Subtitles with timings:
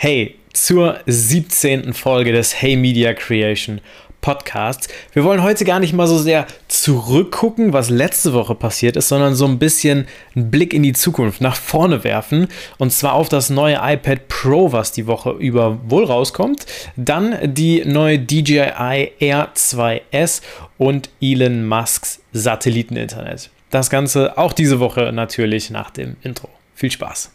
[0.00, 1.92] Hey, zur 17.
[1.92, 3.80] Folge des Hey Media Creation
[4.20, 4.86] Podcasts.
[5.12, 9.34] Wir wollen heute gar nicht mal so sehr zurückgucken, was letzte Woche passiert ist, sondern
[9.34, 10.06] so ein bisschen
[10.36, 12.46] einen Blick in die Zukunft nach vorne werfen.
[12.78, 16.64] Und zwar auf das neue iPad Pro, was die Woche über wohl rauskommt.
[16.94, 20.42] Dann die neue DJI Air 2S
[20.78, 23.50] und Elon Musks Satelliteninternet.
[23.70, 26.48] Das Ganze auch diese Woche natürlich nach dem Intro.
[26.76, 27.32] Viel Spaß!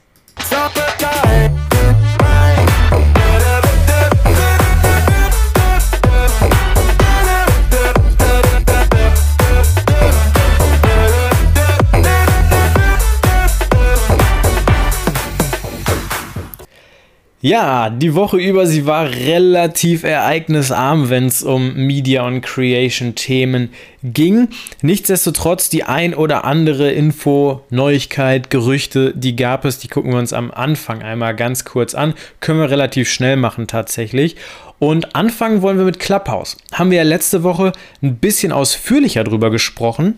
[17.45, 23.73] Ja, die Woche über, sie war relativ ereignisarm, wenn es um Media und Creation Themen
[24.01, 24.47] ging.
[24.81, 30.31] Nichtsdestotrotz, die ein oder andere Info, Neuigkeit, Gerüchte, die gab es, die gucken wir uns
[30.31, 32.13] am Anfang einmal ganz kurz an.
[32.39, 34.37] Können wir relativ schnell machen tatsächlich.
[34.79, 36.55] Und anfangen wollen wir mit Clubhouse.
[36.71, 40.17] Haben wir ja letzte Woche ein bisschen ausführlicher drüber gesprochen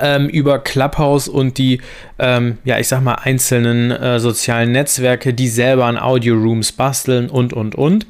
[0.00, 1.80] ähm, über Clubhouse und die,
[2.18, 7.52] ähm, ja, ich sag mal, einzelnen äh, sozialen Netzwerke, die selber an Audio-Rooms basteln und,
[7.52, 8.06] und, und.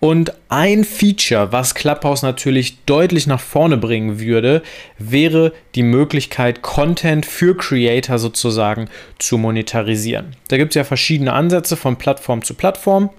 [0.00, 4.62] Und ein Feature, was Clubhouse natürlich deutlich nach vorne bringen würde,
[4.96, 8.88] wäre die Möglichkeit, Content für Creator sozusagen
[9.18, 10.36] zu monetarisieren.
[10.48, 13.10] Da gibt es ja verschiedene Ansätze von Plattform zu Plattform.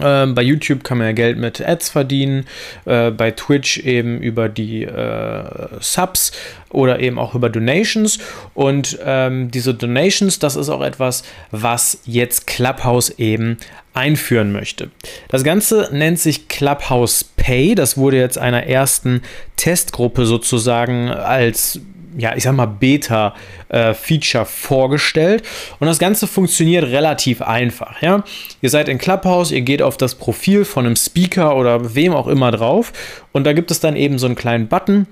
[0.00, 2.46] Ähm, bei YouTube kann man ja Geld mit Ads verdienen,
[2.84, 5.44] äh, bei Twitch eben über die äh,
[5.80, 6.32] Subs
[6.68, 8.18] oder eben auch über Donations.
[8.54, 13.56] Und ähm, diese Donations, das ist auch etwas, was jetzt Clubhouse eben
[13.92, 14.90] einführen möchte.
[15.28, 17.74] Das Ganze nennt sich Clubhouse Pay.
[17.74, 19.22] Das wurde jetzt einer ersten
[19.56, 21.80] Testgruppe sozusagen als
[22.16, 25.42] ja, ich sag mal, Beta-Feature äh, vorgestellt.
[25.78, 28.02] Und das Ganze funktioniert relativ einfach.
[28.02, 28.24] Ja?
[28.60, 32.26] Ihr seid in Clubhouse, ihr geht auf das Profil von einem Speaker oder wem auch
[32.26, 32.92] immer drauf.
[33.32, 35.06] Und da gibt es dann eben so einen kleinen Button.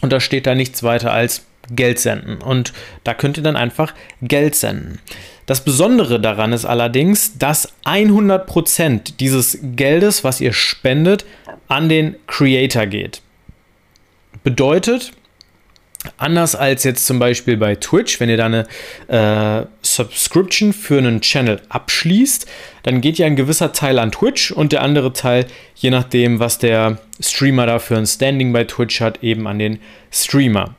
[0.00, 2.38] Und da steht da nichts weiter als Geld senden.
[2.38, 2.72] Und
[3.04, 5.00] da könnt ihr dann einfach Geld senden.
[5.46, 11.24] Das Besondere daran ist allerdings, dass 100% dieses Geldes, was ihr spendet,
[11.68, 13.20] an den Creator geht.
[14.42, 15.12] Bedeutet,
[16.18, 18.66] Anders als jetzt zum Beispiel bei Twitch, wenn ihr da eine
[19.08, 22.46] äh, Subscription für einen Channel abschließt,
[22.82, 26.58] dann geht ja ein gewisser Teil an Twitch und der andere Teil, je nachdem, was
[26.58, 29.80] der Streamer da für ein Standing bei Twitch hat, eben an den
[30.12, 30.74] Streamer.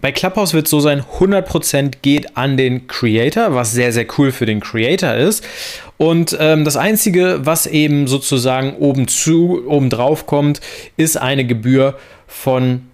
[0.00, 4.30] Bei Clubhouse wird es so sein, 100% geht an den Creator, was sehr, sehr cool
[4.30, 5.44] für den Creator ist.
[5.96, 10.60] Und ähm, das Einzige, was eben sozusagen oben zu, oben drauf kommt,
[10.96, 11.98] ist eine Gebühr
[12.28, 12.87] von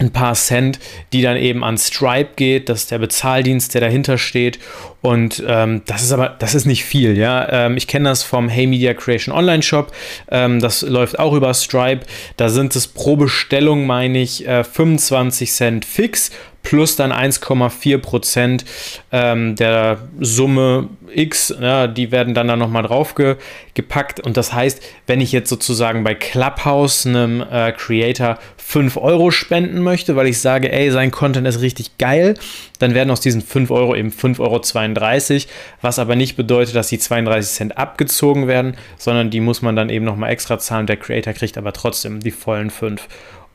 [0.00, 0.78] ein paar Cent,
[1.12, 4.58] die dann eben an Stripe geht, das ist der Bezahldienst, der dahinter steht.
[5.00, 7.48] Und ähm, das ist aber, das ist nicht viel, ja.
[7.66, 9.92] Ähm, ich kenne das vom Hey Media Creation Online Shop.
[10.30, 12.06] Ähm, das läuft auch über Stripe.
[12.36, 16.30] Da sind es pro Bestellung, meine ich, äh, 25 Cent fix
[16.62, 18.64] plus dann 1,4 Prozent
[19.12, 23.36] ähm, der Summe X, ja, die werden dann da nochmal drauf ge
[23.74, 24.20] gepackt.
[24.20, 29.80] Und das heißt, wenn ich jetzt sozusagen bei Clubhouse einem äh, Creator 5 Euro spenden
[29.80, 32.34] möchte, weil ich sage, ey, sein Content ist richtig geil,
[32.80, 35.42] dann werden aus diesen 5 Euro eben 5,32 Euro,
[35.80, 39.88] was aber nicht bedeutet, dass die 32 Cent abgezogen werden, sondern die muss man dann
[39.88, 40.86] eben nochmal extra zahlen.
[40.86, 43.06] Der Creator kriegt aber trotzdem die vollen 5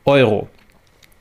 [0.04, 0.48] Euro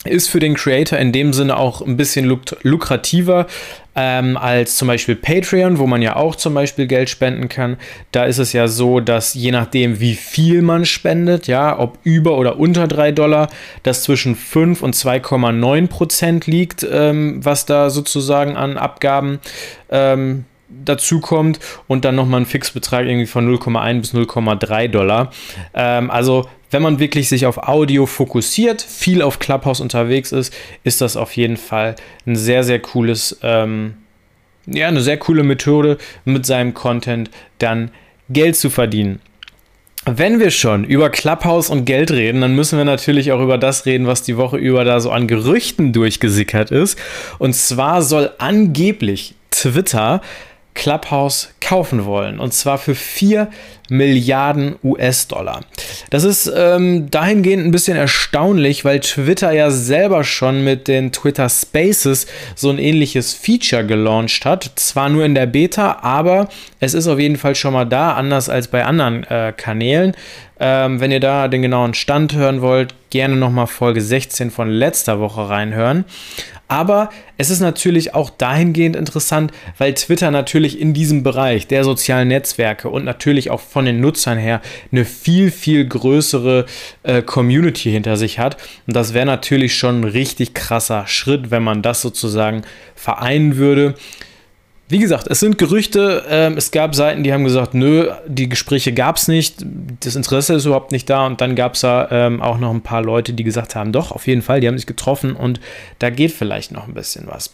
[0.05, 3.47] ist für den Creator in dem Sinne auch ein bisschen luk lukrativer
[3.95, 7.77] ähm, als zum Beispiel Patreon, wo man ja auch zum Beispiel Geld spenden kann.
[8.11, 12.37] Da ist es ja so, dass je nachdem, wie viel man spendet, ja, ob über
[12.37, 13.49] oder unter 3 Dollar,
[13.83, 19.39] das zwischen 5 und 2,9 Prozent liegt, ähm, was da sozusagen an Abgaben
[19.89, 20.45] ähm,
[20.83, 25.31] dazu kommt und dann nochmal ein Fixbetrag irgendwie von 0,1 bis 0,3 Dollar.
[25.75, 30.53] Ähm, also wenn man wirklich sich auf Audio fokussiert, viel auf Clubhouse unterwegs ist,
[30.83, 31.95] ist das auf jeden Fall
[32.25, 33.95] ein sehr, sehr cooles, ähm,
[34.65, 37.29] ja, eine sehr coole Methode, mit seinem Content
[37.59, 37.91] dann
[38.29, 39.21] Geld zu verdienen.
[40.05, 43.85] Wenn wir schon über Clubhouse und Geld reden, dann müssen wir natürlich auch über das
[43.85, 46.99] reden, was die Woche über da so an Gerüchten durchgesickert ist.
[47.39, 50.21] Und zwar soll angeblich Twitter
[50.73, 52.39] Clubhouse kaufen wollen.
[52.39, 53.49] Und zwar für 4
[53.89, 55.61] Milliarden US-Dollar.
[56.09, 61.49] Das ist ähm, dahingehend ein bisschen erstaunlich, weil Twitter ja selber schon mit den Twitter
[61.49, 64.71] Spaces so ein ähnliches Feature gelauncht hat.
[64.75, 66.49] Zwar nur in der Beta, aber
[66.79, 70.13] es ist auf jeden Fall schon mal da, anders als bei anderen äh, Kanälen.
[70.59, 75.19] Ähm, wenn ihr da den genauen Stand hören wollt, gerne nochmal Folge 16 von letzter
[75.19, 76.05] Woche reinhören.
[76.67, 82.29] Aber es ist natürlich auch dahingehend interessant, weil Twitter natürlich in diesem Bereich der sozialen
[82.29, 84.61] Netzwerke und natürlich auch von den Nutzern her
[84.91, 86.65] eine viel, viel größere
[87.03, 88.57] äh, Community hinter sich hat.
[88.87, 92.63] Und das wäre natürlich schon ein richtig krasser Schritt, wenn man das sozusagen
[92.95, 93.95] vereinen würde.
[94.93, 96.23] Wie gesagt, es sind Gerüchte.
[96.29, 99.65] Ähm, es gab Seiten, die haben gesagt, nö, die Gespräche gab es nicht,
[100.01, 101.25] das Interesse ist überhaupt nicht da.
[101.25, 104.11] Und dann gab es da ähm, auch noch ein paar Leute, die gesagt haben, doch,
[104.11, 105.59] auf jeden Fall, die haben sich getroffen und
[105.97, 107.49] da geht vielleicht noch ein bisschen was.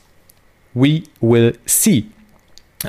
[0.73, 2.07] We will see.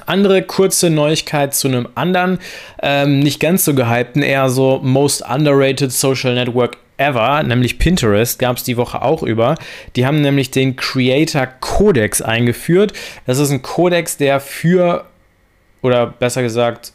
[0.07, 2.41] Andere kurze Neuigkeit zu einem anderen,
[2.83, 8.59] ähm, nicht ganz so gehypten, eher so most underrated Social Network ever, nämlich Pinterest, gab
[8.59, 9.57] es die Woche auch über.
[9.97, 12.93] Die haben nämlich den Creator Codex eingeführt.
[13.27, 15.07] Das ist ein Codex, der für,
[15.83, 16.93] oder besser gesagt,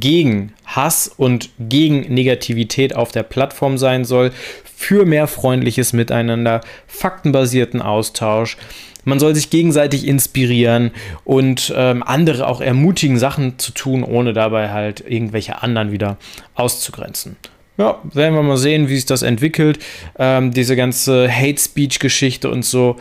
[0.00, 4.32] gegen Hass und gegen Negativität auf der Plattform sein soll,
[4.76, 8.56] für mehr freundliches Miteinander, faktenbasierten Austausch.
[9.04, 10.90] Man soll sich gegenseitig inspirieren
[11.24, 16.16] und ähm, andere auch ermutigen, Sachen zu tun, ohne dabei halt irgendwelche anderen wieder
[16.54, 17.36] auszugrenzen
[17.76, 19.78] ja, werden wir mal sehen, wie sich das entwickelt.
[20.18, 22.96] Ähm, diese ganze Hate Speech-Geschichte und so.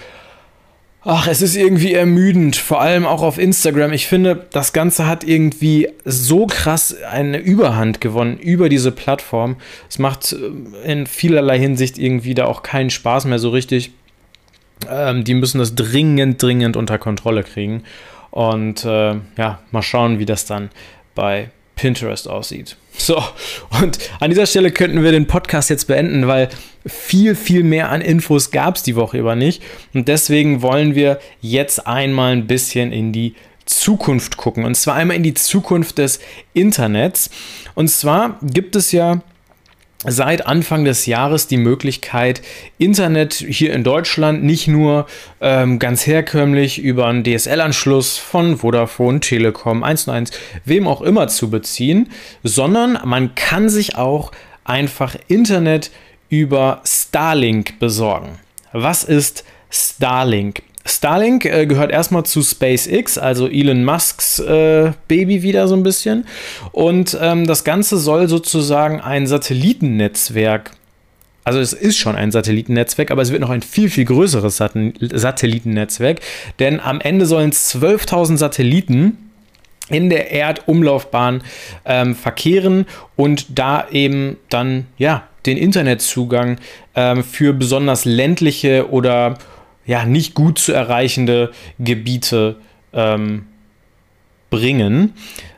[1.05, 3.91] Ach, es ist irgendwie ermüdend, vor allem auch auf Instagram.
[3.91, 9.57] Ich finde, das Ganze hat irgendwie so krass eine Überhand gewonnen über diese Plattform.
[9.89, 13.91] Es macht äh, in vielerlei Hinsicht irgendwie da auch keinen Spaß mehr so richtig.
[14.89, 17.83] Ähm, die müssen das dringend, dringend unter Kontrolle kriegen.
[18.31, 20.69] Und äh, ja, mal schauen, wie das dann
[21.15, 21.49] bei
[21.83, 22.77] Pinterest aussieht.
[22.97, 23.21] So,
[23.81, 26.47] und an dieser Stelle könnten wir den Podcast jetzt beenden, weil
[26.85, 29.61] viel, viel mehr an Infos gab es die Woche über nicht.
[29.93, 33.35] Und deswegen wollen wir jetzt einmal ein bisschen in die
[33.65, 34.63] Zukunft gucken.
[34.63, 36.21] Und zwar einmal in die Zukunft des
[36.53, 37.29] Internets.
[37.75, 39.21] Und zwar gibt es ja
[40.05, 42.41] seit Anfang des Jahres die Möglichkeit,
[42.77, 45.07] Internet hier in Deutschland nicht nur
[45.41, 50.31] ähm, ganz herkömmlich über einen DSL-Anschluss von Vodafone, Telekom, 1&1,
[50.65, 52.09] wem auch immer zu beziehen,
[52.43, 54.31] sondern man kann sich auch
[54.63, 55.91] einfach Internet
[56.29, 58.39] über Starlink besorgen.
[58.71, 60.63] Was ist Starlink?
[60.85, 66.25] Starlink äh, gehört erstmal zu SpaceX, also Elon Musks äh, Baby wieder so ein bisschen.
[66.71, 70.71] Und ähm, das Ganze soll sozusagen ein Satellitennetzwerk
[71.45, 76.21] also es ist schon ein Satellitennetzwerk, aber es wird noch ein viel, viel größeres Satellitennetzwerk,
[76.59, 79.17] denn am Ende sollen 12.000 Satelliten
[79.89, 81.41] in der Erdumlaufbahn
[81.85, 82.85] ähm, verkehren
[83.17, 86.57] und da eben dann ja den Internetzugang
[86.95, 89.37] ähm, für besonders ländliche oder
[89.85, 92.57] ja, nicht gut zu erreichende Gebiete
[92.93, 93.45] ähm,
[94.49, 95.13] bringen.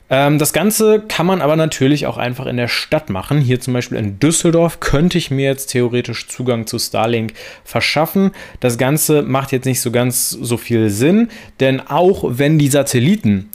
[0.10, 3.42] Ähm, das Ganze kann man aber natürlich auch einfach in der Stadt machen.
[3.42, 7.33] Hier zum Beispiel in Düsseldorf könnte ich mir jetzt theoretisch Zugang zu Starlink
[7.63, 8.31] verschaffen.
[8.60, 11.30] Das Ganze macht jetzt nicht so ganz so viel Sinn,
[11.60, 13.50] denn auch wenn die Satelliten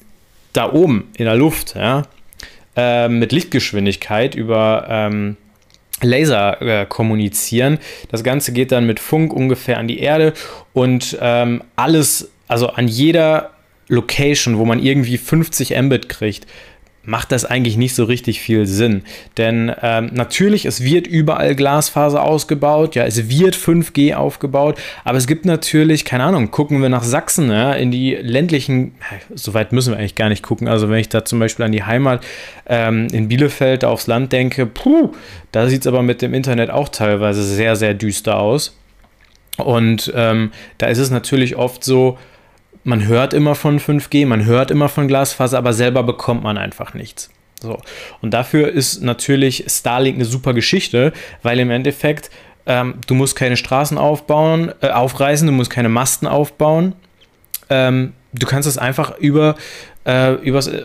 [0.53, 2.03] da oben in der Luft ja,
[2.77, 5.37] äh, mit Lichtgeschwindigkeit über ähm,
[6.03, 7.79] Laser äh, kommunizieren.
[8.11, 10.33] Das Ganze geht dann mit Funk ungefähr an die Erde
[10.73, 13.51] und ähm, alles, also an jeder
[13.89, 16.47] Location, wo man irgendwie 50 Mbit kriegt,
[17.03, 19.03] macht das eigentlich nicht so richtig viel Sinn.
[19.39, 25.27] Denn ähm, natürlich, es wird überall Glasfaser ausgebaut, ja, es wird 5G aufgebaut, aber es
[25.27, 28.93] gibt natürlich, keine Ahnung, gucken wir nach Sachsen, ja, in die ländlichen,
[29.35, 30.69] so weit müssen wir eigentlich gar nicht gucken.
[30.69, 32.25] Also wenn ich da zum Beispiel an die Heimat
[32.67, 35.13] ähm, in Bielefeld aufs Land denke, puh,
[35.53, 38.77] da sieht es aber mit dem Internet auch teilweise sehr, sehr düster aus.
[39.57, 42.19] Und ähm, da ist es natürlich oft so,
[42.85, 46.95] man hört immer von 5G, man hört immer von Glasfaser, aber selber bekommt man einfach
[46.95, 47.31] nichts.
[47.61, 47.79] So.
[48.23, 52.31] Und dafür ist natürlich Starlink eine super Geschichte, weil im Endeffekt
[52.67, 56.95] ähm, du musst keine Straßen aufbauen, äh, aufreißen, du musst keine Masten aufbauen.
[57.69, 59.57] Ähm, du kannst es einfach über,
[60.07, 60.85] äh, übers, äh,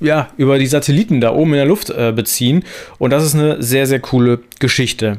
[0.00, 2.64] ja, über die Satelliten da oben in der Luft äh, beziehen.
[2.98, 5.18] Und das ist eine sehr, sehr coole Geschichte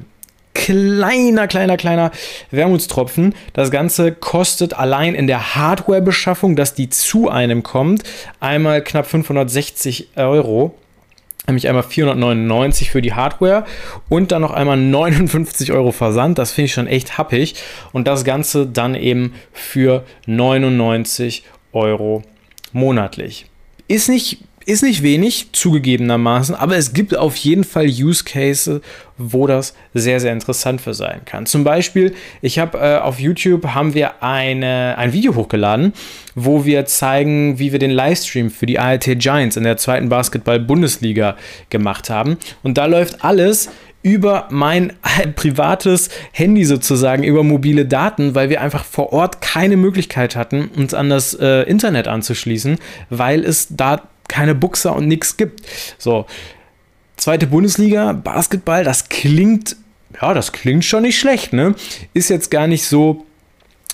[0.53, 2.11] kleiner, kleiner, kleiner
[2.51, 3.35] Wermutstropfen.
[3.53, 8.03] Das Ganze kostet allein in der Hardware-Beschaffung, dass die zu einem kommt,
[8.39, 10.75] einmal knapp 560 Euro.
[11.45, 13.65] Nämlich einmal 499 für die Hardware
[14.07, 16.37] und dann noch einmal 59 Euro Versand.
[16.37, 17.55] Das finde ich schon echt happig.
[17.91, 21.43] Und das Ganze dann eben für 99
[21.73, 22.23] Euro
[22.71, 23.47] monatlich.
[23.89, 28.81] Ist nicht ist nicht wenig, zugegebenermaßen, aber es gibt auf jeden Fall Use Cases,
[29.17, 31.45] wo das sehr, sehr interessant für sein kann.
[31.45, 35.93] Zum Beispiel, ich habe äh, auf YouTube haben wir eine, ein Video hochgeladen,
[36.35, 41.35] wo wir zeigen, wie wir den Livestream für die ART Giants in der zweiten Basketball-Bundesliga
[41.69, 42.37] gemacht haben.
[42.63, 43.69] Und da läuft alles
[44.03, 44.93] über mein
[45.35, 50.93] privates Handy sozusagen, über mobile Daten, weil wir einfach vor Ort keine Möglichkeit hatten, uns
[50.93, 52.77] an das äh, Internet anzuschließen,
[53.09, 55.61] weil es da keine Buchser und nichts gibt.
[55.97, 56.25] So,
[57.17, 59.75] zweite Bundesliga, Basketball, das klingt,
[60.21, 61.75] ja, das klingt schon nicht schlecht, ne?
[62.13, 63.25] Ist jetzt gar nicht so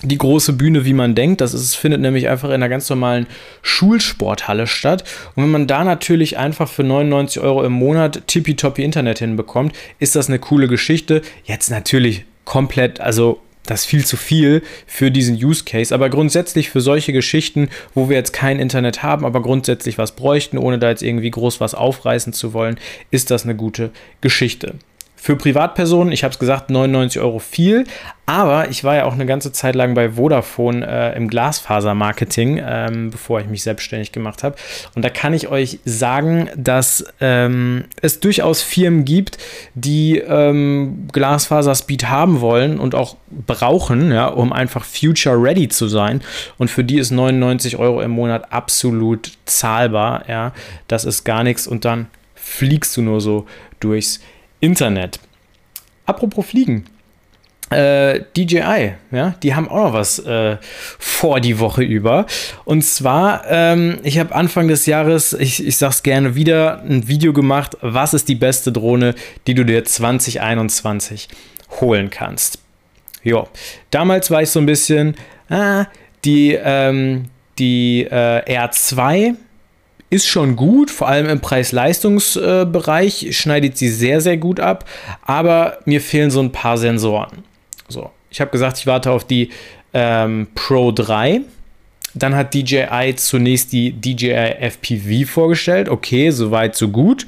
[0.01, 1.41] die große Bühne, wie man denkt.
[1.41, 3.27] Das ist, findet nämlich einfach in einer ganz normalen
[3.62, 5.03] Schulsporthalle statt.
[5.36, 10.15] Und wenn man da natürlich einfach für 99 Euro im Monat tippitoppi Internet hinbekommt, ist
[10.15, 11.21] das eine coole Geschichte.
[11.43, 15.94] Jetzt natürlich komplett, also das ist viel zu viel für diesen Use Case.
[15.94, 20.58] Aber grundsätzlich für solche Geschichten, wo wir jetzt kein Internet haben, aber grundsätzlich was bräuchten,
[20.58, 22.80] ohne da jetzt irgendwie groß was aufreißen zu wollen,
[23.12, 24.75] ist das eine gute Geschichte.
[25.22, 27.84] Für Privatpersonen, ich habe es gesagt, 99 Euro viel,
[28.26, 33.12] aber ich war ja auch eine ganze Zeit lang bei Vodafone äh, im Glasfasermarketing, ähm,
[33.12, 34.56] bevor ich mich selbstständig gemacht habe.
[34.96, 39.38] Und da kann ich euch sagen, dass ähm, es durchaus Firmen gibt,
[39.74, 46.22] die ähm, Glasfaser-Speed haben wollen und auch brauchen, ja, um einfach future ready zu sein.
[46.58, 50.24] Und für die ist 99 Euro im Monat absolut zahlbar.
[50.30, 50.54] Ja,
[50.88, 53.48] das ist gar nichts und dann fliegst du nur so
[53.82, 54.22] durchs
[54.60, 55.20] Internet.
[56.06, 56.86] Apropos Fliegen.
[57.70, 60.58] Äh, DJI, ja, die haben auch noch was äh,
[60.98, 62.25] vor die Woche über.
[62.66, 67.32] Und zwar, ähm, ich habe Anfang des Jahres, ich, ich sag's gerne wieder, ein Video
[67.32, 69.13] gemacht, was ist die beste Drohne,
[69.46, 71.28] die du dir 2021
[71.80, 72.58] holen kannst.
[73.24, 73.48] Jo,
[73.92, 75.16] damals war ich so ein bisschen,
[75.50, 75.86] ah,
[76.25, 77.25] die, ähm,
[77.60, 79.36] die äh, R2
[80.10, 84.86] ist schon gut, vor allem im Preis-Leistungs-Bereich schneidet sie sehr, sehr gut ab,
[85.22, 87.44] aber mir fehlen so ein paar Sensoren.
[87.88, 89.50] So, ich habe gesagt, ich warte auf die
[89.94, 91.42] ähm, Pro 3.
[92.16, 95.89] Dann hat DJI zunächst die DJI FPV vorgestellt.
[95.89, 97.28] Okay, soweit, so gut,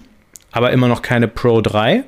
[0.51, 2.03] aber immer noch keine Pro 3.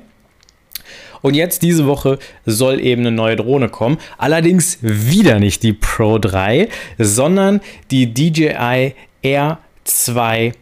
[1.22, 3.98] Und jetzt diese Woche soll eben eine neue Drohne kommen.
[4.18, 10.52] Allerdings wieder nicht die Pro 3, sondern die DJI R2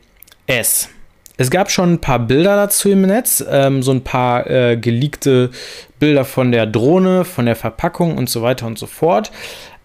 [0.47, 0.89] S.
[1.37, 5.51] Es gab schon ein paar Bilder dazu im Netz, ähm, so ein paar äh, geleakte
[5.99, 9.33] Bilder von der Drohne, von der Verpackung und so weiter und so fort.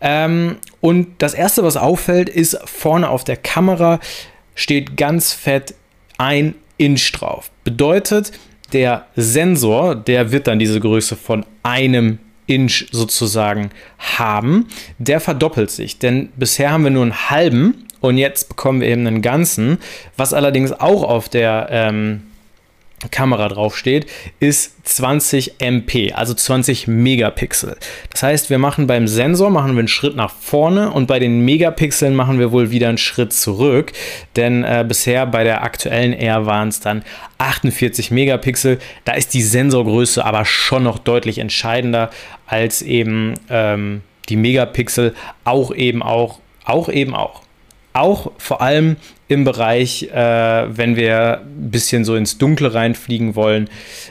[0.01, 3.99] Ähm, und das erste, was auffällt, ist vorne auf der Kamera
[4.55, 5.73] steht ganz fett
[6.17, 7.49] ein Inch drauf.
[7.63, 8.31] Bedeutet,
[8.73, 15.99] der Sensor, der wird dann diese Größe von einem Inch sozusagen haben, der verdoppelt sich.
[15.99, 19.79] Denn bisher haben wir nur einen halben und jetzt bekommen wir eben einen ganzen.
[20.15, 22.21] Was allerdings auch auf der ähm,
[23.11, 24.07] Kamera draufsteht,
[24.39, 27.77] ist 20 MP, also 20 Megapixel.
[28.09, 31.45] Das heißt, wir machen beim Sensor machen wir einen Schritt nach vorne und bei den
[31.45, 33.93] Megapixeln machen wir wohl wieder einen Schritt zurück,
[34.35, 37.03] denn äh, bisher bei der aktuellen R waren es dann
[37.37, 38.79] 48 Megapixel.
[39.05, 42.09] Da ist die Sensorgröße aber schon noch deutlich entscheidender
[42.47, 45.13] als eben ähm, die Megapixel,
[45.43, 47.43] auch eben auch, auch eben auch
[47.97, 53.69] auch vor allem im Bereich, äh, wenn wir ein bisschen so ins Dunkle reinfliegen wollen,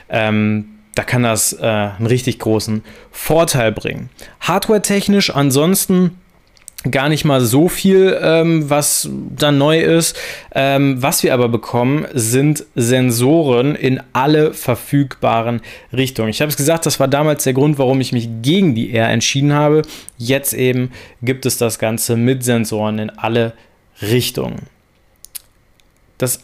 [0.08, 4.08] ähm, da kann das äh, einen richtig großen Vorteil bringen.
[4.40, 6.18] Hardware-technisch ansonsten
[6.90, 10.16] gar nicht mal so viel, ähm, was da neu ist.
[10.54, 15.60] Ähm, was wir aber bekommen, sind Sensoren in alle verfügbaren
[15.92, 16.28] Richtungen.
[16.28, 19.08] Ich habe es gesagt, das war damals der Grund, warum ich mich gegen die R
[19.08, 19.82] entschieden habe.
[20.16, 23.54] Jetzt eben gibt es das Ganze mit Sensoren in alle
[24.02, 24.56] Richtung.
[26.18, 26.40] Das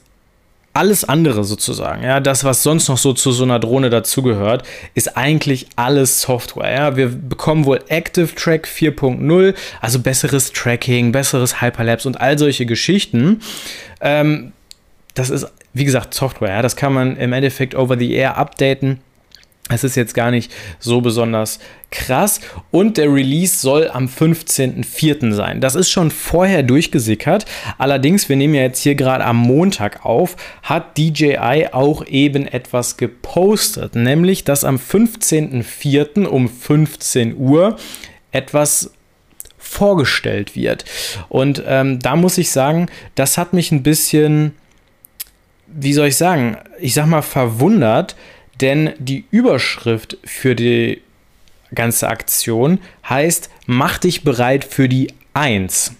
[0.74, 5.18] alles andere sozusagen, ja, das, was sonst noch so zu so einer Drohne dazugehört, ist
[5.18, 6.72] eigentlich alles Software.
[6.72, 6.96] Ja.
[6.96, 13.42] Wir bekommen wohl Active Track 4.0, also besseres Tracking, besseres Hyperlapse und all solche Geschichten.
[14.00, 14.52] Ähm,
[15.14, 16.50] das ist, wie gesagt, Software.
[16.50, 16.62] Ja.
[16.62, 19.00] Das kann man im Endeffekt over the air updaten.
[19.68, 22.40] Es ist jetzt gar nicht so besonders krass.
[22.70, 25.32] Und der Release soll am 15.04.
[25.32, 25.60] sein.
[25.60, 27.46] Das ist schon vorher durchgesickert.
[27.78, 32.96] Allerdings, wir nehmen ja jetzt hier gerade am Montag auf, hat DJI auch eben etwas
[32.96, 33.94] gepostet.
[33.94, 36.26] Nämlich, dass am 15.04.
[36.26, 37.76] um 15 Uhr
[38.32, 38.92] etwas
[39.58, 40.84] vorgestellt wird.
[41.28, 44.54] Und ähm, da muss ich sagen, das hat mich ein bisschen,
[45.68, 48.16] wie soll ich sagen, ich sag mal verwundert,
[48.62, 51.02] denn die Überschrift für die
[51.74, 52.78] ganze Aktion
[53.08, 55.96] heißt, mach dich bereit für die 1.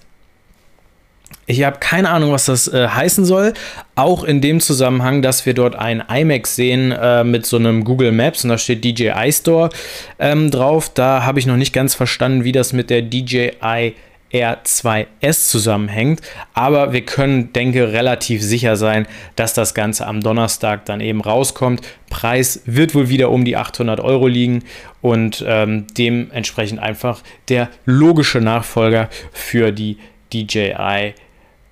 [1.47, 3.52] Ich habe keine Ahnung, was das äh, heißen soll.
[3.97, 8.12] Auch in dem Zusammenhang, dass wir dort ein iMac sehen äh, mit so einem Google
[8.12, 9.71] Maps und da steht DJI Store
[10.19, 10.90] ähm, drauf.
[10.95, 13.95] Da habe ich noch nicht ganz verstanden, wie das mit der DJI
[14.33, 16.21] R2S zusammenhängt.
[16.55, 21.83] Aber wir können, denke, relativ sicher sein, dass das Ganze am Donnerstag dann eben rauskommt.
[22.11, 24.65] Preis wird wohl wieder um die 800 Euro liegen
[25.01, 29.99] und ähm, dementsprechend einfach der logische Nachfolger für die
[30.33, 31.15] DJI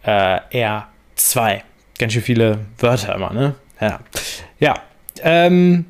[0.03, 0.73] äh,
[1.17, 1.61] R2.
[1.99, 3.55] Ganz schön viele Wörter immer, ne?
[3.81, 4.01] Ja.
[4.59, 4.75] Ja.
[5.23, 5.87] Ähm,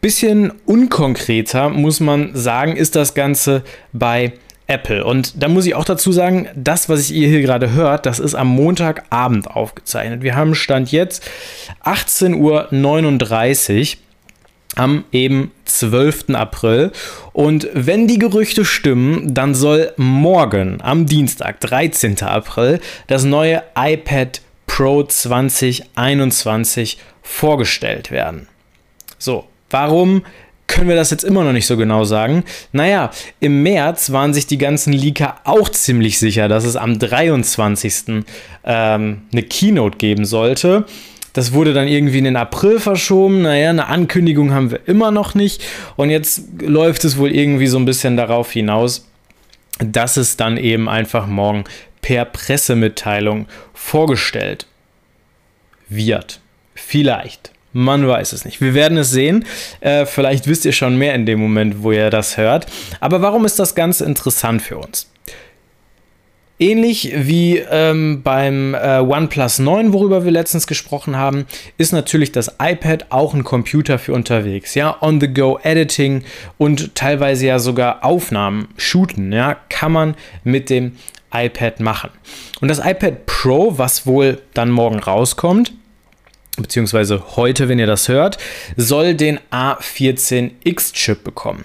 [0.00, 4.34] bisschen unkonkreter, muss man sagen, ist das Ganze bei
[4.66, 5.04] Apple.
[5.04, 8.34] Und da muss ich auch dazu sagen, das, was ihr hier gerade hört, das ist
[8.34, 10.22] am Montagabend aufgezeichnet.
[10.22, 11.28] Wir haben Stand jetzt
[11.84, 13.98] 18.39 Uhr
[14.76, 16.30] am eben 12.
[16.30, 16.92] April.
[17.32, 22.22] Und wenn die Gerüchte stimmen, dann soll morgen am Dienstag, 13.
[22.22, 28.48] April, das neue iPad Pro 2021 vorgestellt werden.
[29.18, 30.24] So, warum
[30.74, 32.42] können wir das jetzt immer noch nicht so genau sagen.
[32.72, 38.24] Naja, im März waren sich die ganzen Leaker auch ziemlich sicher, dass es am 23.
[38.64, 40.84] Ähm, eine Keynote geben sollte.
[41.32, 43.42] Das wurde dann irgendwie in den April verschoben.
[43.42, 45.62] Naja, eine Ankündigung haben wir immer noch nicht.
[45.94, 49.08] Und jetzt läuft es wohl irgendwie so ein bisschen darauf hinaus,
[49.78, 51.62] dass es dann eben einfach morgen
[52.02, 54.66] per Pressemitteilung vorgestellt
[55.88, 56.40] wird.
[56.74, 57.53] Vielleicht.
[57.74, 58.60] Man weiß es nicht.
[58.60, 59.44] Wir werden es sehen.
[59.80, 62.66] Äh, vielleicht wisst ihr schon mehr in dem Moment, wo ihr das hört.
[63.00, 65.10] Aber warum ist das Ganze interessant für uns?
[66.60, 71.46] Ähnlich wie ähm, beim äh, OnePlus 9, worüber wir letztens gesprochen haben,
[71.78, 74.76] ist natürlich das iPad auch ein Computer für unterwegs.
[74.76, 76.22] Ja, On-the-Go-Editing
[76.56, 80.14] und teilweise ja sogar Aufnahmen, Shooten, ja, kann man
[80.44, 80.92] mit dem
[81.34, 82.10] iPad machen.
[82.60, 85.72] Und das iPad Pro, was wohl dann morgen rauskommt,
[86.56, 88.38] beziehungsweise heute, wenn ihr das hört,
[88.76, 91.64] soll den A14X-Chip bekommen.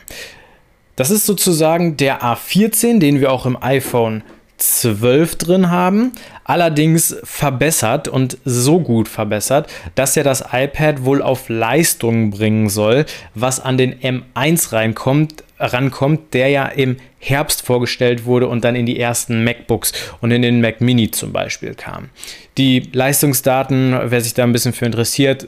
[0.95, 4.23] Das ist sozusagen der A14, den wir auch im iPhone
[4.57, 6.11] 12 drin haben,
[6.43, 13.05] allerdings verbessert und so gut verbessert, dass er das iPad wohl auf Leistung bringen soll,
[13.35, 18.85] was an den M1 reinkommt, rankommt, der ja im Herbst vorgestellt wurde und dann in
[18.85, 22.09] die ersten MacBooks und in den Mac Mini zum Beispiel kam.
[22.57, 25.47] Die Leistungsdaten, wer sich da ein bisschen für interessiert,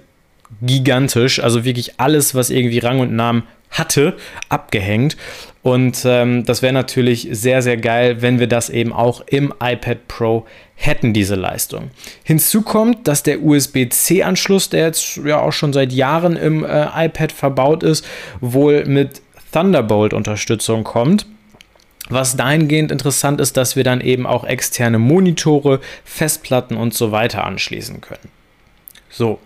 [0.62, 1.40] gigantisch.
[1.40, 4.18] Also wirklich alles, was irgendwie Rang und Namen hatte,
[4.50, 5.16] abgehängt.
[5.64, 10.08] Und ähm, das wäre natürlich sehr, sehr geil, wenn wir das eben auch im iPad
[10.08, 10.46] Pro
[10.76, 11.92] hätten, diese Leistung.
[12.24, 17.32] Hinzu kommt, dass der USB-C-Anschluss, der jetzt ja auch schon seit Jahren im äh, iPad
[17.32, 18.06] verbaut ist,
[18.42, 19.22] wohl mit
[19.52, 21.26] Thunderbolt-Unterstützung kommt.
[22.10, 27.46] Was dahingehend interessant ist, dass wir dann eben auch externe Monitore, Festplatten und so weiter
[27.46, 28.30] anschließen können.
[29.10, 29.40] So,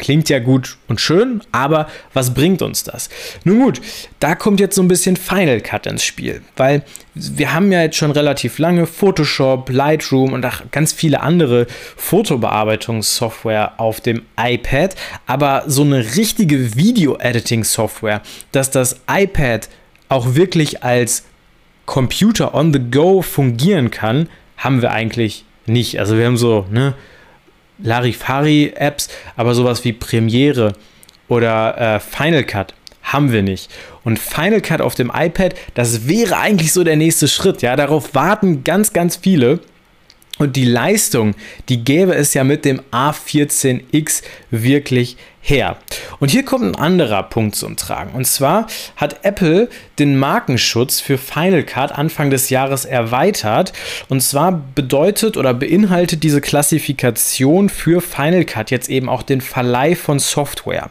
[0.00, 3.10] Klingt ja gut und schön, aber was bringt uns das?
[3.44, 3.82] Nun gut,
[4.18, 6.82] da kommt jetzt so ein bisschen Final Cut ins Spiel, weil
[7.14, 13.78] wir haben ja jetzt schon relativ lange Photoshop, Lightroom und auch ganz viele andere Fotobearbeitungssoftware
[13.78, 19.68] auf dem iPad, aber so eine richtige Video-Editing-Software, dass das iPad
[20.08, 21.24] auch wirklich als
[21.84, 25.98] Computer on the go fungieren kann, haben wir eigentlich nicht.
[25.98, 26.94] Also wir haben so, ne,
[27.82, 30.74] Larifari-Apps, aber sowas wie Premiere
[31.28, 33.70] oder äh, Final Cut haben wir nicht.
[34.04, 37.62] Und Final Cut auf dem iPad, das wäre eigentlich so der nächste Schritt.
[37.62, 39.60] Ja, darauf warten ganz, ganz viele.
[40.38, 41.34] Und die Leistung,
[41.68, 45.76] die gäbe es ja mit dem A14X wirklich her.
[46.18, 48.12] Und hier kommt ein anderer Punkt zum Tragen.
[48.12, 53.72] Und zwar hat Apple den Markenschutz für Final Cut Anfang des Jahres erweitert.
[54.08, 59.94] Und zwar bedeutet oder beinhaltet diese Klassifikation für Final Cut jetzt eben auch den Verleih
[59.94, 60.90] von Software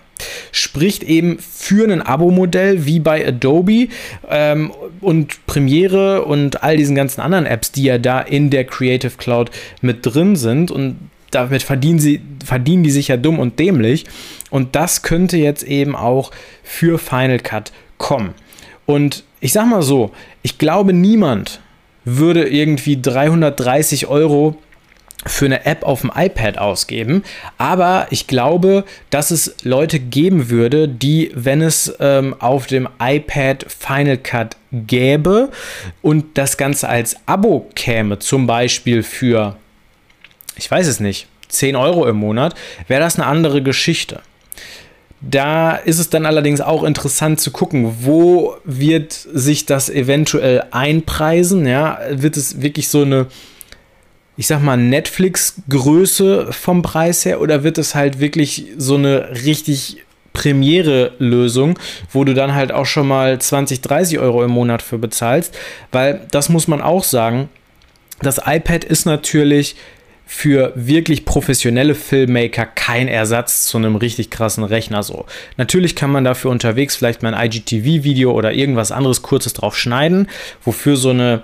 [0.52, 3.88] spricht eben für ein Abo-Modell wie bei Adobe
[4.30, 9.14] ähm, und Premiere und all diesen ganzen anderen Apps, die ja da in der Creative
[9.18, 9.50] Cloud
[9.82, 10.98] mit drin sind und
[11.32, 14.06] damit verdienen sie verdienen die sich ja dumm und dämlich
[14.50, 16.32] und das könnte jetzt eben auch
[16.64, 18.34] für Final Cut kommen.
[18.86, 21.62] Und ich sag mal so, ich glaube niemand
[22.06, 24.56] würde irgendwie 330 Euro
[25.26, 27.24] für eine App auf dem iPad ausgeben.
[27.58, 33.66] Aber ich glaube, dass es Leute geben würde, die, wenn es ähm, auf dem iPad
[33.68, 35.50] Final Cut gäbe
[36.02, 39.58] und das Ganze als Abo käme, zum Beispiel für,
[40.56, 42.56] ich weiß es nicht, 10 Euro im Monat,
[42.88, 44.22] wäre das eine andere Geschichte.
[45.22, 51.68] Da ist es dann allerdings auch interessant zu gucken, wo wird sich das eventuell einpreisen.
[51.68, 53.28] Ja, wird es wirklich so eine
[54.40, 59.98] ich sag mal, Netflix-Größe vom Preis her oder wird es halt wirklich so eine richtig
[60.32, 61.78] Premiere-Lösung,
[62.14, 65.58] wo du dann halt auch schon mal 20, 30 Euro im Monat für bezahlst,
[65.92, 67.50] weil das muss man auch sagen,
[68.22, 69.76] das iPad ist natürlich
[70.32, 75.26] für wirklich professionelle Filmmaker kein Ersatz zu einem richtig krassen Rechner so.
[75.58, 80.30] Natürlich kann man dafür unterwegs vielleicht mal ein IGTV-Video oder irgendwas anderes kurzes drauf schneiden,
[80.64, 81.42] wofür so eine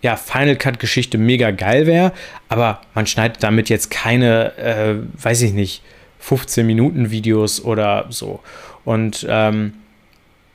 [0.00, 2.12] ja, Final Cut-Geschichte mega geil wäre,
[2.48, 5.82] aber man schneidet damit jetzt keine, äh, weiß ich nicht,
[6.20, 8.38] 15 Minuten Videos oder so.
[8.84, 9.72] Und ähm,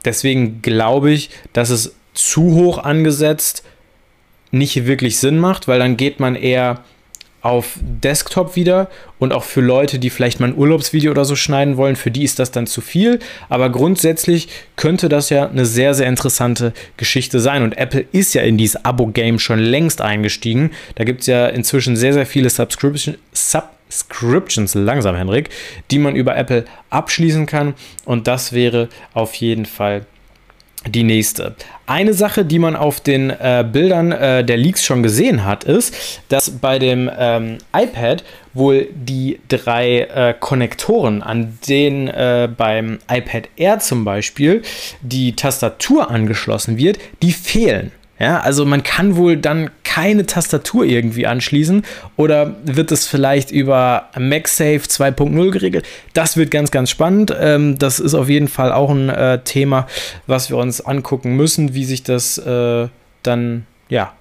[0.05, 3.65] deswegen glaube ich, dass es zu hoch angesetzt
[4.51, 6.81] nicht wirklich Sinn macht, weil dann geht man eher
[7.45, 11.77] auf Desktop wieder und auch für Leute, die vielleicht mal ein Urlaubsvideo oder so schneiden
[11.77, 13.19] wollen, für die ist das dann zu viel.
[13.49, 17.61] Aber grundsätzlich könnte das ja eine sehr, sehr interessante Geschichte sein.
[17.61, 20.71] Und Apple ist ja in dieses Abo-Game schon längst eingestiegen.
[20.95, 25.49] Da gibt es ja inzwischen sehr, sehr viele Subscription, Subscriptions, langsam Henrik,
[25.91, 27.75] die man über Apple abschließen kann.
[28.05, 30.07] Und das wäre auf jeden Fall
[30.87, 31.55] die nächste.
[31.87, 36.21] Eine Sache, die man auf den äh, Bildern äh, der Leaks schon gesehen hat, ist,
[36.29, 43.49] dass bei dem ähm, iPad wohl die drei äh, Konnektoren, an denen äh, beim iPad
[43.55, 44.61] Air zum Beispiel
[45.01, 47.91] die Tastatur angeschlossen wird, die fehlen.
[48.17, 51.83] Ja, also man kann wohl dann keine Tastatur irgendwie anschließen
[52.15, 55.85] oder wird es vielleicht über MagSafe 2.0 geregelt?
[56.13, 57.35] Das wird ganz, ganz spannend.
[57.37, 59.87] Ähm, das ist auf jeden Fall auch ein äh, Thema,
[60.27, 62.87] was wir uns angucken müssen, wie sich das äh,
[63.23, 64.13] dann, ja,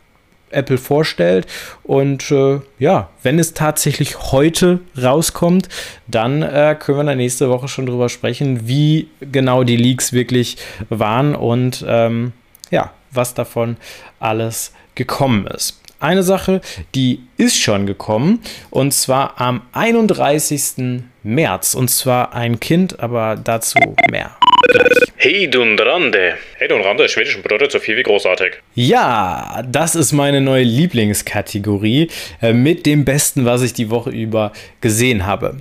[0.51, 1.47] Apple vorstellt.
[1.83, 5.69] Und äh, ja, wenn es tatsächlich heute rauskommt,
[6.07, 10.57] dann äh, können wir dann nächste Woche schon drüber sprechen, wie genau die Leaks wirklich
[10.89, 12.33] waren und ähm,
[12.71, 13.77] ja, was davon
[14.21, 15.81] alles gekommen ist.
[16.01, 16.61] Eine Sache,
[16.95, 21.03] die ist schon gekommen und zwar am 31.
[21.23, 23.79] März und zwar ein Kind, aber dazu
[24.11, 24.37] mehr.
[24.69, 24.89] Gleich.
[25.17, 26.33] Hey Dundrandi.
[26.59, 28.55] Hey Dundrandi, schwedischen bedeutet so viel wie großartig.
[28.75, 32.09] Ja, das ist meine neue Lieblingskategorie
[32.43, 35.57] äh, mit dem Besten, was ich die Woche über gesehen habe.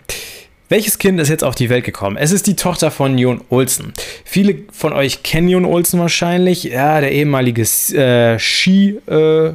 [0.70, 2.18] Welches Kind ist jetzt auf die Welt gekommen?
[2.18, 3.94] Es ist die Tochter von Jon Olsen.
[4.24, 6.64] Viele von euch kennen Jon Olsen wahrscheinlich.
[6.64, 9.54] Ja, der ehemalige äh, Ski äh,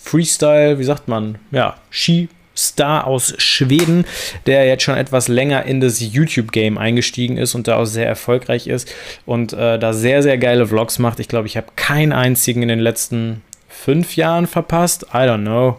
[0.00, 1.38] Freestyle, wie sagt man?
[1.50, 4.04] Ja, Ski Star aus Schweden,
[4.46, 8.66] der jetzt schon etwas länger in das YouTube-Game eingestiegen ist und da auch sehr erfolgreich
[8.68, 8.92] ist
[9.26, 11.18] und äh, da sehr, sehr geile Vlogs macht.
[11.18, 15.06] Ich glaube, ich habe keinen einzigen in den letzten fünf Jahren verpasst.
[15.12, 15.78] I don't know.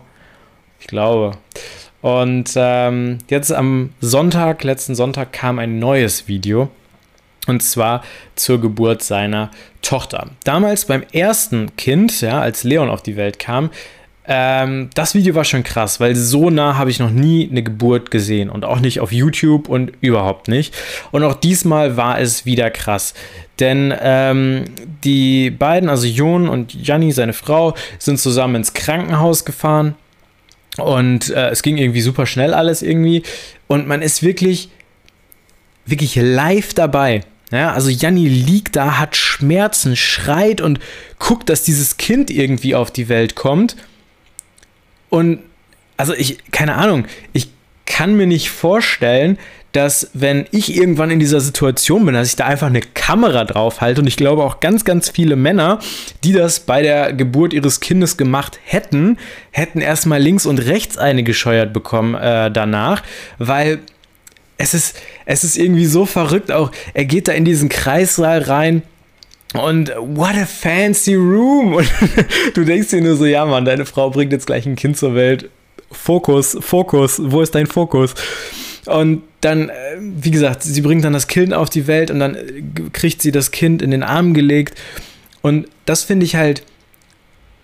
[0.79, 1.37] Ich glaube.
[2.05, 6.69] Und ähm, jetzt am Sonntag, letzten Sonntag, kam ein neues Video.
[7.47, 8.03] Und zwar
[8.35, 9.49] zur Geburt seiner
[9.81, 10.27] Tochter.
[10.43, 13.71] Damals beim ersten Kind, ja, als Leon auf die Welt kam,
[14.27, 18.11] ähm, das Video war schon krass, weil so nah habe ich noch nie eine Geburt
[18.11, 20.75] gesehen und auch nicht auf YouTube und überhaupt nicht.
[21.11, 23.15] Und auch diesmal war es wieder krass.
[23.59, 24.65] Denn ähm,
[25.03, 29.95] die beiden, also Jon und Janni, seine Frau, sind zusammen ins Krankenhaus gefahren
[30.77, 33.23] und äh, es ging irgendwie super schnell alles irgendwie.
[33.67, 34.69] Und man ist wirklich,
[35.85, 37.21] wirklich live dabei.
[37.51, 40.79] Ja, also Janni liegt da, hat Schmerzen, schreit und
[41.19, 43.75] guckt, dass dieses Kind irgendwie auf die Welt kommt.
[45.09, 45.39] Und
[45.95, 47.49] also ich, keine Ahnung, ich
[47.85, 49.37] kann mir nicht vorstellen,
[49.75, 53.81] dass wenn ich irgendwann in dieser Situation bin, dass ich da einfach eine Kamera drauf
[53.81, 55.79] halte und ich glaube auch ganz, ganz viele Männer,
[56.23, 59.17] die das bei der Geburt ihres Kindes gemacht hätten,
[59.51, 63.03] hätten erstmal links und rechts eine gescheuert bekommen äh, danach,
[63.37, 63.79] weil
[64.57, 68.83] es ist, es ist irgendwie so verrückt auch, er geht da in diesen Kreissaal rein,
[69.53, 71.75] und what a fancy room.
[71.75, 71.89] Und
[72.55, 75.15] du denkst dir nur so, ja, Mann, deine Frau bringt jetzt gleich ein Kind zur
[75.15, 75.49] Welt.
[75.91, 78.15] Fokus, Fokus, wo ist dein Fokus?
[78.85, 82.35] Und dann, äh, wie gesagt, sie bringt dann das Kind auf die Welt und dann
[82.35, 84.77] äh, kriegt sie das Kind in den Arm gelegt.
[85.41, 86.63] Und das finde ich halt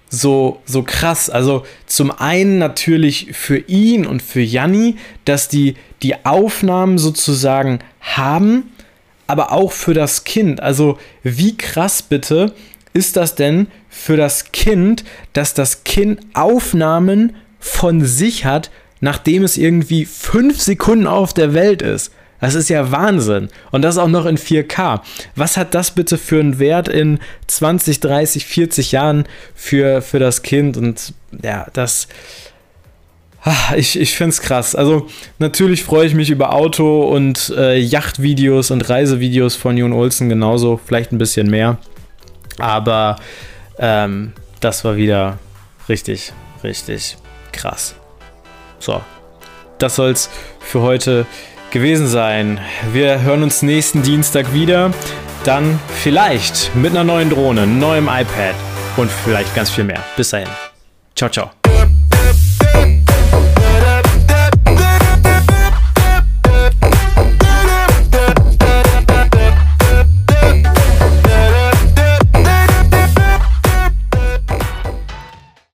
[0.09, 1.29] so, so krass.
[1.29, 8.71] Also zum einen natürlich für ihn und für Janni, dass die die Aufnahmen sozusagen haben,
[9.25, 10.61] aber auch für das Kind.
[10.61, 12.53] Also wie krass bitte
[12.93, 18.69] ist das denn für das Kind, dass das Kind Aufnahmen von sich hat,
[19.01, 22.13] nachdem es irgendwie fünf Sekunden auf der Welt ist.
[22.39, 23.49] Das ist ja Wahnsinn.
[23.69, 25.01] Und das auch noch in 4K.
[25.35, 30.41] Was hat das bitte für einen Wert in 20, 30, 40 Jahren für, für das
[30.41, 30.75] Kind?
[30.75, 32.07] Und ja, das.
[33.43, 34.75] Ah, ich, ich finde es krass.
[34.75, 35.07] Also
[35.39, 40.79] natürlich freue ich mich über Auto- und äh, Yachtvideos und Reisevideos von Jon Olsen genauso,
[40.83, 41.77] vielleicht ein bisschen mehr.
[42.59, 43.15] Aber
[43.79, 45.39] ähm, das war wieder
[45.89, 46.33] richtig,
[46.63, 47.17] richtig
[47.51, 47.95] krass.
[48.81, 49.01] So,
[49.77, 51.25] das soll es für heute
[51.71, 52.59] gewesen sein.
[52.91, 54.91] Wir hören uns nächsten Dienstag wieder.
[55.43, 58.55] Dann vielleicht mit einer neuen Drohne, neuem iPad
[58.97, 60.03] und vielleicht ganz viel mehr.
[60.17, 60.49] Bis dahin.
[61.15, 61.60] Ciao, ciao.